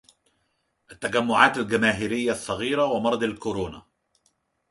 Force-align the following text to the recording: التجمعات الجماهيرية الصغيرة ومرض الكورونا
التجمعات 0.91 1.57
الجماهيرية 1.57 2.31
الصغيرة 2.31 2.85
ومرض 2.85 3.23
الكورونا 3.23 3.85